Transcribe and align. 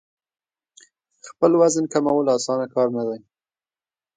خپل 1.29 1.51
وزن 1.61 1.85
کمول 1.93 2.25
اسانه 2.37 2.67
کار 2.73 2.87
نه 2.95 3.03
دی. 3.07 3.19